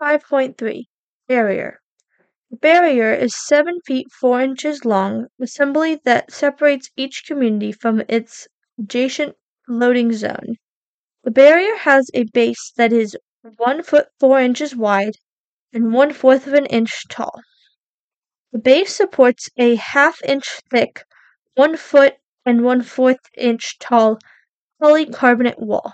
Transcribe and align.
5.3 0.00 0.84
Barrier 1.26 1.80
The 2.50 2.56
barrier 2.56 3.12
is 3.12 3.34
7 3.34 3.80
feet 3.84 4.06
4 4.12 4.40
inches 4.40 4.84
long 4.84 5.26
assembly 5.40 6.00
that 6.04 6.30
separates 6.30 6.90
each 6.96 7.24
community 7.26 7.72
from 7.72 8.02
its 8.08 8.46
adjacent 8.78 9.34
loading 9.66 10.12
zone. 10.12 10.54
The 11.24 11.32
barrier 11.32 11.74
has 11.78 12.10
a 12.14 12.24
base 12.24 12.72
that 12.76 12.92
is 12.92 13.16
1 13.42 13.82
foot 13.82 14.08
4 14.20 14.40
inches 14.40 14.76
wide 14.76 15.14
and 15.72 15.92
1 15.92 16.12
fourth 16.12 16.46
of 16.46 16.54
an 16.54 16.66
inch 16.66 17.08
tall. 17.08 17.42
The 18.52 18.60
base 18.60 18.94
supports 18.94 19.50
a 19.56 19.74
half 19.74 20.22
inch 20.22 20.60
thick, 20.70 21.02
1 21.54 21.76
foot 21.76 22.18
and 22.46 22.62
1 22.62 22.82
fourth 22.82 23.18
inch 23.36 23.80
tall 23.80 24.20
polycarbonate 24.80 25.58
wall. 25.58 25.92